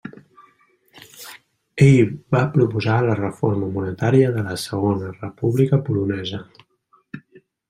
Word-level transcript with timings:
Ell 1.87 2.09
va 2.37 2.41
proposar 2.55 2.95
la 3.09 3.19
reforma 3.19 3.69
monetària 3.77 4.33
de 4.39 4.47
la 4.49 4.57
Segona 4.65 5.13
República 5.21 5.81
Polonesa. 5.91 6.43